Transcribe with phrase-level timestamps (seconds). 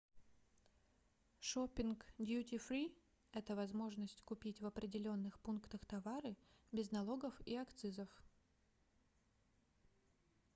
[1.39, 2.91] шопинг дьюти-фри-
[3.33, 6.35] это возможность купить в определенных пунктах товары
[6.71, 8.09] без налогов и акцизов